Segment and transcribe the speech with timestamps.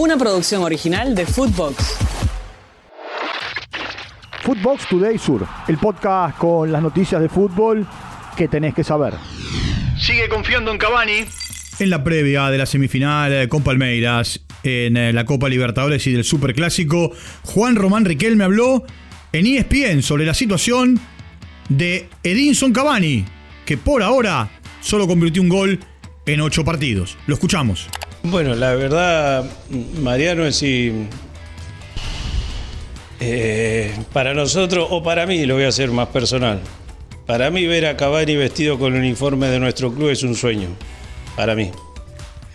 [0.00, 1.98] Una producción original de Footbox.
[4.42, 7.86] Footbox Today Sur, el podcast con las noticias de fútbol
[8.34, 9.12] que tenés que saber.
[10.00, 11.26] Sigue confiando en Cavani.
[11.80, 16.14] En la previa de la semifinal eh, con Palmeiras, en eh, la Copa Libertadores y
[16.14, 17.12] del Superclásico,
[17.44, 18.84] Juan Román Riquelme habló
[19.34, 20.98] en ESPN sobre la situación
[21.68, 23.26] de Edinson Cavani,
[23.66, 24.48] que por ahora
[24.80, 25.78] solo convirtió un gol
[26.24, 27.18] en ocho partidos.
[27.26, 27.86] Lo escuchamos.
[28.22, 29.44] Bueno, la verdad,
[30.00, 31.06] Mariano, es si
[33.22, 36.60] eh, para nosotros o para mí, lo voy a hacer más personal.
[37.26, 40.68] Para mí ver a Cavani vestido con el uniforme de nuestro club es un sueño.
[41.36, 41.70] Para mí,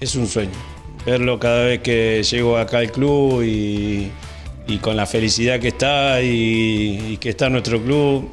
[0.00, 0.52] es un sueño.
[1.04, 4.10] Verlo cada vez que llego acá al club y,
[4.80, 8.30] con la felicidad que está y, y que está nuestro club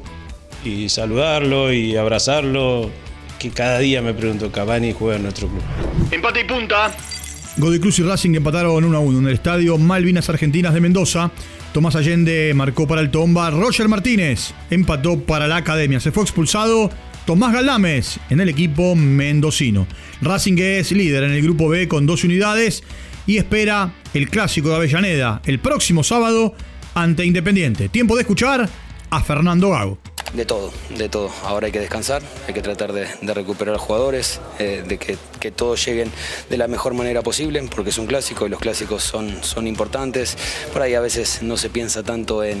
[0.64, 2.90] y saludarlo y abrazarlo.
[3.38, 5.62] Que cada día me pregunto, Cavani juega en nuestro club.
[6.10, 6.92] Empate y punta.
[7.60, 11.30] Godoy Cruz y Racing empataron 1 a 1 en el estadio Malvinas Argentinas de Mendoza.
[11.72, 13.50] Tomás Allende marcó para el Tomba.
[13.50, 16.00] Roger Martínez empató para la Academia.
[16.00, 16.90] Se fue expulsado
[17.26, 19.86] Tomás Galdames en el equipo mendocino.
[20.22, 22.82] Racing es líder en el grupo B con 12 unidades
[23.26, 26.54] y espera el clásico de Avellaneda el próximo sábado
[26.94, 27.88] ante Independiente.
[27.90, 28.68] Tiempo de escuchar
[29.10, 30.09] a Fernando Gago.
[30.34, 31.30] De todo, de todo.
[31.44, 35.18] Ahora hay que descansar, hay que tratar de, de recuperar jugadores, eh, de que,
[35.50, 36.12] todos lleguen
[36.48, 40.36] de la mejor manera posible, porque es un clásico y los clásicos son, son importantes.
[40.72, 42.60] Por ahí a veces no se piensa tanto en,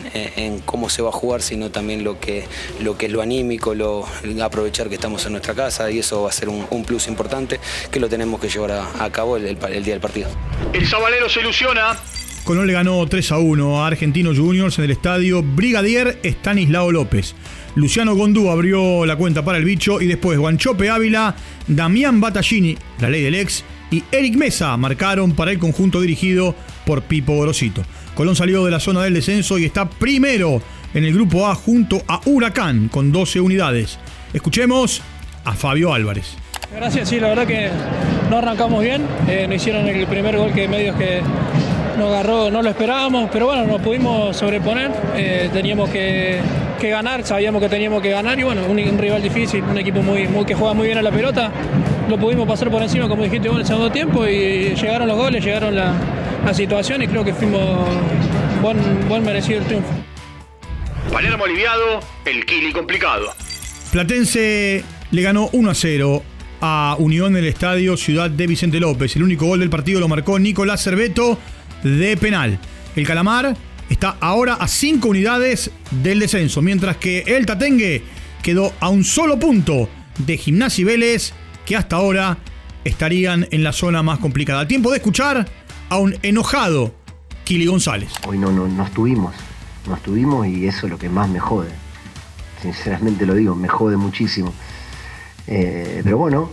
[0.64, 2.44] cómo se va a jugar, sino también lo que,
[2.80, 4.06] lo que es lo anímico, lo,
[4.42, 8.00] aprovechar que estamos en nuestra casa y eso va a ser un, plus importante que
[8.00, 10.28] lo tenemos que llevar a, cabo el día del partido.
[10.72, 11.98] El Sabalero se ilusiona.
[12.44, 17.34] Colón le ganó 3 a 1 a Argentinos Juniors en el estadio Brigadier Estanislao López.
[17.74, 21.36] Luciano Gondú abrió la cuenta para el bicho y después Guanchope Ávila,
[21.68, 26.54] Damián Battaglini, la ley del ex, y Eric Mesa marcaron para el conjunto dirigido
[26.86, 27.82] por Pipo Gorosito.
[28.14, 30.62] Colón salió de la zona del descenso y está primero
[30.94, 33.98] en el grupo A junto a Huracán con 12 unidades.
[34.32, 35.02] Escuchemos
[35.44, 36.36] a Fabio Álvarez.
[36.74, 37.68] Gracias, sí, la verdad que
[38.30, 39.02] no arrancamos bien.
[39.28, 41.20] Eh, no hicieron el primer gol que medios que
[41.98, 44.90] nos agarró, no lo esperábamos, pero bueno, nos pudimos sobreponer.
[45.16, 46.40] Eh, teníamos que,
[46.80, 50.02] que, ganar, sabíamos que teníamos que ganar y bueno, un, un, rival difícil, un equipo
[50.02, 51.50] muy, muy, que juega muy bien a la pelota.
[52.08, 55.16] Lo pudimos pasar por encima, como dijiste vos, en el segundo tiempo y llegaron los
[55.16, 55.92] goles, llegaron la,
[56.44, 57.60] la situación y creo que fuimos
[58.62, 59.90] buen, buen merecido el triunfo.
[61.12, 63.32] Palermo aliviado, el Kili complicado.
[63.92, 66.22] Platense le ganó 1 a 0
[66.60, 69.16] a Unión en el estadio Ciudad de Vicente López.
[69.16, 71.38] El único gol del partido lo marcó Nicolás Cerveto
[71.82, 72.58] de penal.
[72.96, 73.56] El Calamar
[73.88, 78.02] está ahora a 5 unidades del descenso, mientras que el Tatengue
[78.42, 79.88] quedó a un solo punto
[80.18, 81.32] de Gimnasia y Vélez,
[81.64, 82.38] que hasta ahora
[82.84, 84.66] estarían en la zona más complicada.
[84.66, 85.48] Tiempo de escuchar
[85.88, 86.94] a un enojado
[87.44, 88.12] Kili González.
[88.26, 89.34] Hoy no, no, no estuvimos,
[89.88, 91.70] no estuvimos y eso es lo que más me jode.
[92.62, 94.52] Sinceramente lo digo, me jode muchísimo.
[95.50, 96.48] Eh, pero bueno,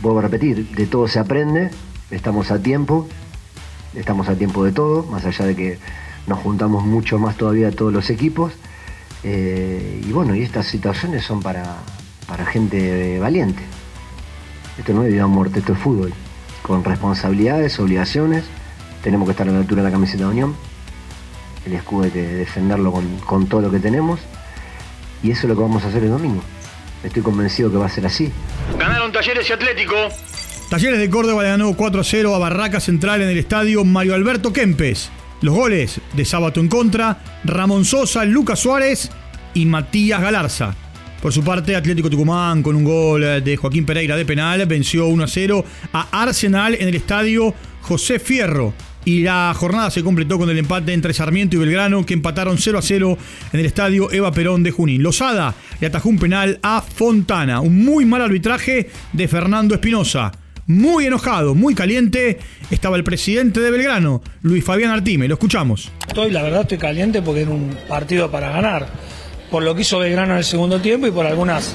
[0.00, 1.70] vuelvo a repetir, de todo se aprende,
[2.10, 3.06] estamos a tiempo,
[3.94, 5.78] estamos a tiempo de todo, más allá de que
[6.26, 8.54] nos juntamos mucho más todavía todos los equipos.
[9.22, 11.76] Eh, y bueno, y estas situaciones son para,
[12.26, 13.62] para gente valiente.
[14.78, 16.14] Esto no es vida o muerte, esto es fútbol.
[16.62, 18.44] Con responsabilidades, obligaciones,
[19.02, 20.54] tenemos que estar a la altura de la camiseta de Unión.
[21.66, 24.20] El escudo que defenderlo con, con todo lo que tenemos.
[25.22, 26.42] Y eso es lo que vamos a hacer el domingo.
[27.02, 28.30] Estoy convencido que va a ser así.
[28.78, 29.94] Ganaron Talleres y Atlético.
[30.68, 34.14] Talleres de Córdoba le ganó 4 a 0 a Barraca Central en el estadio Mario
[34.14, 35.10] Alberto Kempes.
[35.40, 39.10] Los goles de Sábato en contra, Ramón Sosa, Lucas Suárez
[39.54, 40.74] y Matías Galarza.
[41.22, 45.24] Por su parte, Atlético Tucumán, con un gol de Joaquín Pereira de penal, venció 1
[45.24, 48.74] a 0 a Arsenal en el estadio José Fierro.
[49.04, 52.78] Y la jornada se completó con el empate entre Sarmiento y Belgrano, que empataron 0
[52.78, 53.18] a 0
[53.52, 55.02] en el estadio Eva Perón de Junín.
[55.02, 57.60] Lozada le atajó un penal a Fontana.
[57.60, 60.32] Un muy mal arbitraje de Fernando Espinosa.
[60.66, 62.38] Muy enojado, muy caliente,
[62.70, 65.26] estaba el presidente de Belgrano, Luis Fabián Artime.
[65.26, 65.90] Lo escuchamos.
[66.06, 68.86] Estoy, la verdad, estoy caliente porque era un partido para ganar.
[69.50, 71.74] Por lo que hizo Belgrano en el segundo tiempo y por algunas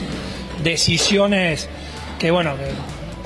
[0.63, 1.67] decisiones
[2.19, 2.53] que, bueno,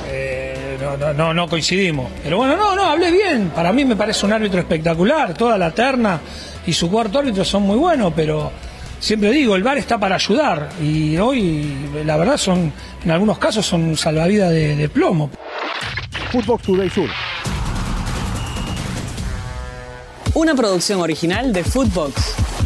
[0.10, 0.47] eh,
[0.82, 2.12] no, no, no, no, coincidimos.
[2.24, 3.50] Pero bueno, no, no, hablé bien.
[3.50, 5.34] Para mí me parece un árbitro espectacular.
[5.34, 6.20] Toda la terna
[6.66, 8.52] y su cuarto árbitro son muy buenos, pero
[9.00, 10.70] siempre digo, el VAR está para ayudar.
[10.82, 12.72] Y hoy, la verdad, son,
[13.04, 15.30] en algunos casos, son salvavidas de, de plomo.
[16.32, 17.10] Footbox Today Sur.
[20.34, 22.57] Una producción original de Footbox.